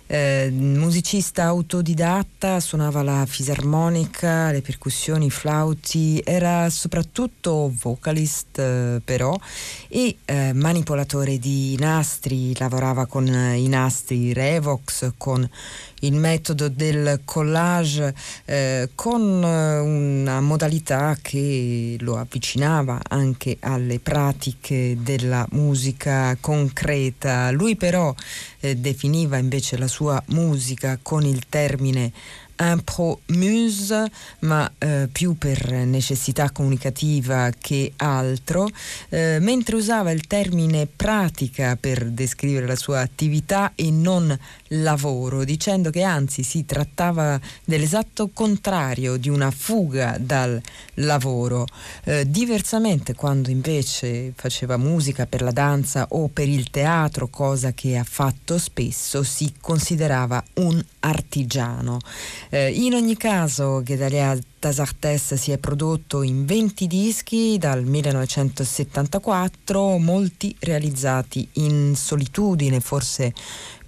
[0.07, 9.33] Eh, musicista autodidatta, suonava la fisarmonica, le percussioni, i flauti, era soprattutto vocalist eh, però
[9.87, 15.49] e eh, manipolatore di nastri, lavorava con i nastri Revox, con
[16.01, 18.13] il metodo del collage
[18.45, 27.51] eh, con una modalità che lo avvicinava anche alle pratiche della musica concreta.
[27.51, 28.13] Lui però
[28.59, 32.11] eh, definiva invece la sua musica con il termine
[32.69, 38.69] impro-muse, ma eh, più per necessità comunicativa che altro,
[39.09, 44.37] eh, mentre usava il termine pratica per descrivere la sua attività e non
[44.69, 50.61] lavoro, dicendo che anzi si trattava dell'esatto contrario di una fuga dal
[50.95, 51.65] lavoro.
[52.03, 57.97] Eh, diversamente quando invece faceva musica per la danza o per il teatro, cosa che
[57.97, 61.99] ha fatto spesso, si considerava un artigiano.
[62.53, 70.55] Eh, in ogni caso, Gedalia Tasartes si è prodotto in 20 dischi dal 1974, molti
[70.59, 73.33] realizzati in solitudine, forse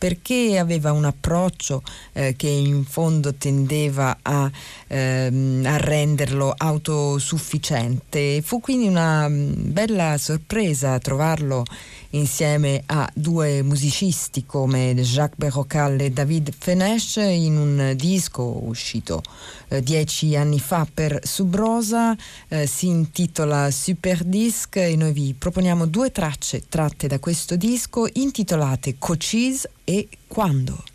[0.04, 1.82] perché aveva un approccio
[2.12, 4.52] eh, che in fondo tendeva a,
[4.88, 8.42] ehm, a, renderlo autosufficiente.
[8.42, 11.64] Fu quindi una mm, bella sorpresa trovarlo
[12.10, 19.24] insieme a due musicisti come Jacques Berrocal e David Fenesh in un disco uscito
[19.70, 22.16] eh, dieci anni fa per Subrosa,
[22.48, 28.08] eh, si intitola Super Disc e noi vi proponiamo due tracce tratte da questo disco
[28.14, 30.93] intitolate Cochise e Quando.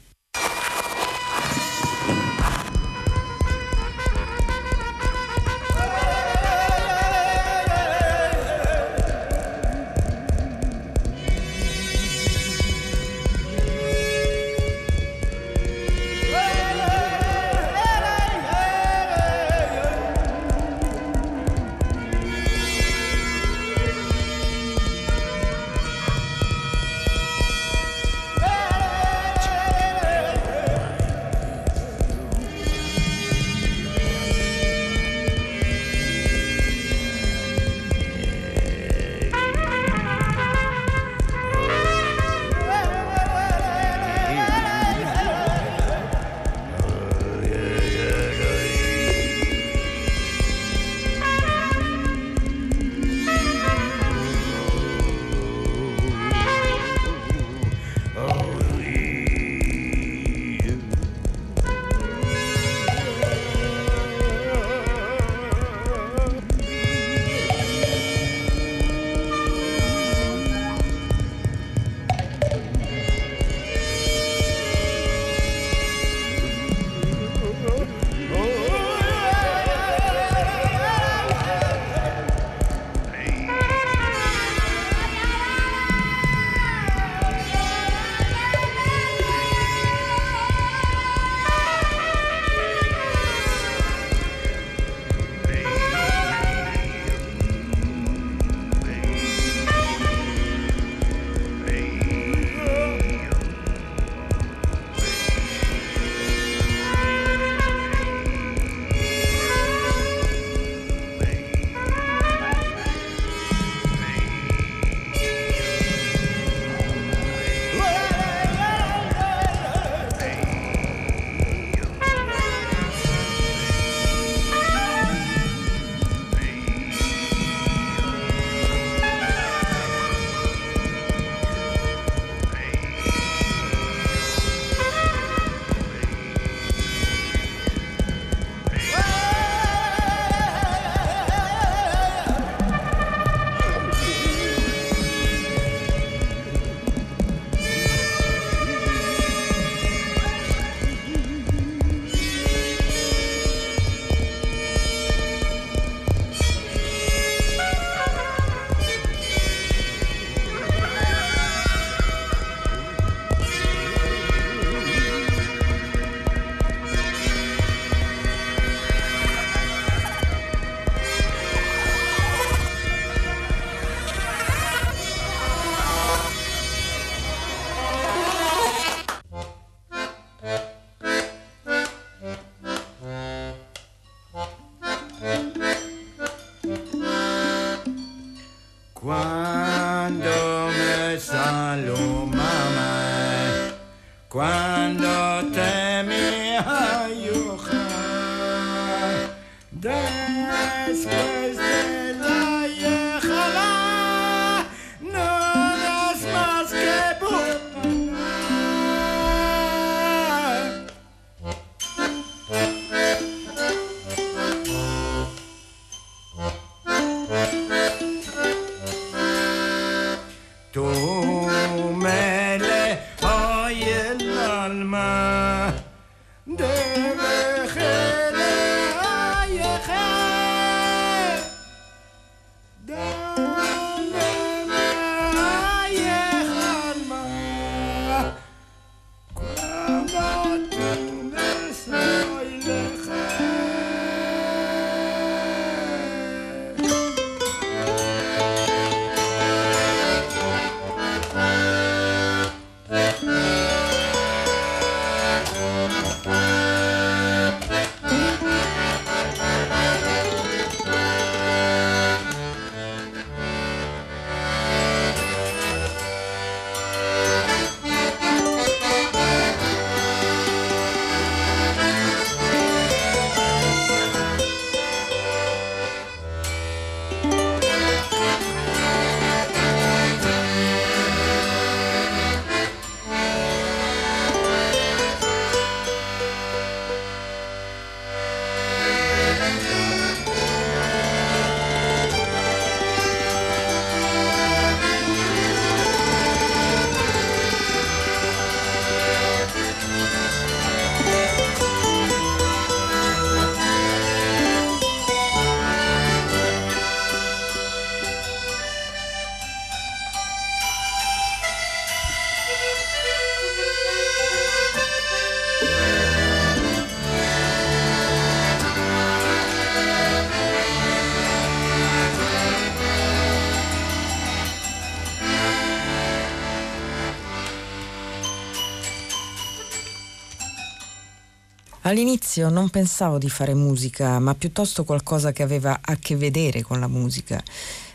[331.89, 336.81] All'inizio non pensavo di fare musica, ma piuttosto qualcosa che aveva a che vedere con
[336.81, 337.43] la musica.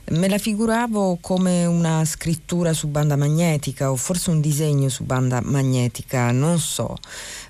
[0.06, 5.42] Me la figuravo come una scrittura su banda magnetica o forse un disegno su banda
[5.44, 6.98] magnetica, non so.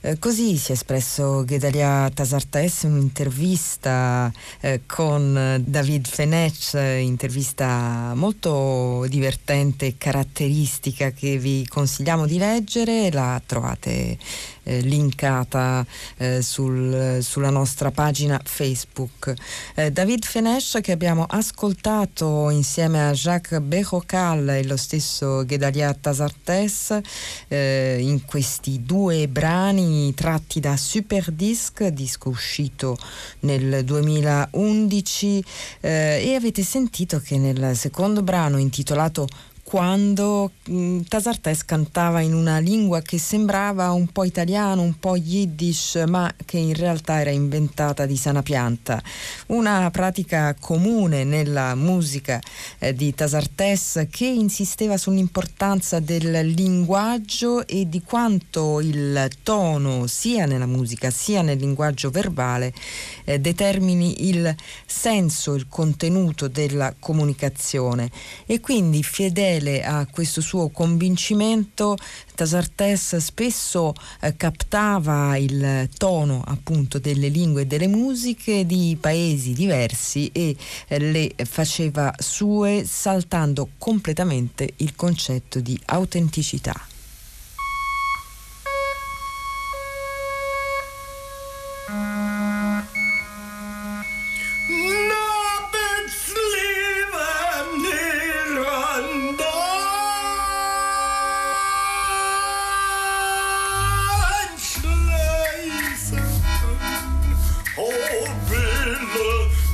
[0.02, 9.06] Eh, così si è espresso Gedalia Tasartes in un'intervista eh, con David Fenech, intervista molto
[9.08, 14.18] divertente e caratteristica che vi consigliamo di leggere, la trovate
[14.64, 15.86] eh, linkata
[16.18, 19.34] eh, sul, sulla nostra pagina Facebook.
[19.76, 27.00] Eh, David Fenech che abbiamo ascoltato insieme a Jacques Bejocal e lo stesso Gedalia Tasartes
[27.48, 32.98] eh, in questi due brani tratti da Super Disc, disco uscito
[33.42, 35.44] nel 2011
[35.82, 39.28] eh, e avete sentito che nel secondo brano intitolato
[39.74, 46.04] quando mh, Tasartes cantava in una lingua che sembrava un po' italiano, un po' yiddish,
[46.06, 49.02] ma che in realtà era inventata di sana pianta.
[49.48, 52.40] Una pratica comune nella musica
[52.78, 60.68] eh, di Tasartes che insisteva sull'importanza del linguaggio e di quanto il tono, sia nella
[60.68, 62.72] musica sia nel linguaggio verbale,
[63.26, 64.56] eh, determini il
[64.86, 68.10] senso, il contenuto della comunicazione.
[68.46, 71.98] E quindi fedele a questo suo convincimento,
[72.36, 80.30] Tasartes spesso eh, captava il tono appunto delle lingue e delle musiche di paesi diversi
[80.32, 80.56] e
[80.88, 86.93] eh, le faceva sue saltando completamente il concetto di autenticità.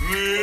[0.10, 0.39] Yeah.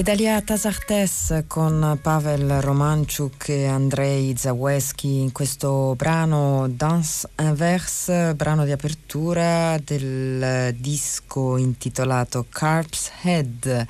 [0.00, 8.72] Gedalia Tasartes con Pavel Romanchuk e Andrei Zaweschi in questo brano Dance Inverse, brano di
[8.72, 13.86] apertura del disco intitolato Carp's Head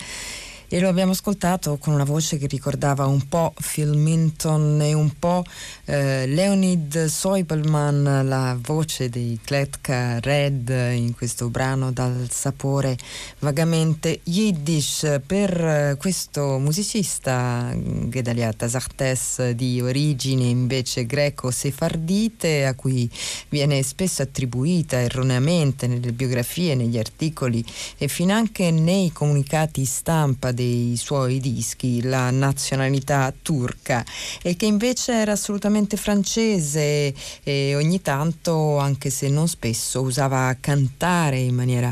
[0.72, 5.10] e lo abbiamo ascoltato con una voce che ricordava un po' Phil Minton e un
[5.18, 5.42] po'
[5.86, 12.96] eh, Leonid Soibelman, la voce dei Kletka Red in questo brano dal sapore
[13.40, 23.10] vagamente yiddish per eh, questo musicista Gedalia Tasartes di origine invece greco-sefardite a cui
[23.48, 27.64] viene spesso attribuita erroneamente nelle biografie, negli articoli
[27.98, 34.04] e finanche nei comunicati stampa dei suoi dischi la nazionalità turca
[34.42, 41.38] e che invece era assolutamente francese e ogni tanto, anche se non spesso, usava cantare
[41.38, 41.90] in maniera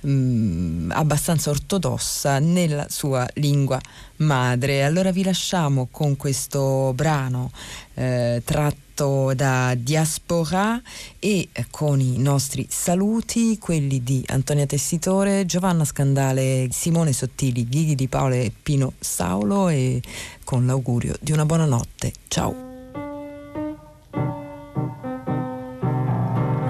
[0.00, 3.80] mh, mm, abbastanza ortodossa nella sua lingua
[4.16, 4.84] madre.
[4.84, 7.50] Allora vi lasciamo con questo brano
[7.94, 10.80] eh, tratto da Diaspora
[11.18, 18.08] e con i nostri saluti, quelli di Antonia Tessitore, Giovanna Scandale, Simone Sottili, Ghighi di
[18.08, 20.02] Paolo e Pino Saulo e
[20.44, 22.12] con l'augurio di una buona notte.
[22.28, 22.66] Ciao!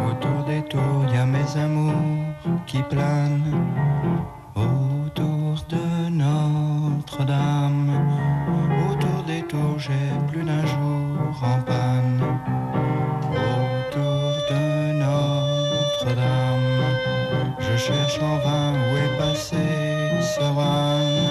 [0.00, 2.07] Autour des tours, y a mes amours
[2.68, 3.64] qui planent
[4.54, 7.90] autour de Notre-Dame.
[8.90, 12.20] Autour des tours, j'ai plus d'un jour en panne.
[13.32, 14.64] Autour de
[15.04, 16.80] Notre-Dame,
[17.58, 19.64] je cherche en vain où est passé.
[20.20, 21.27] Autour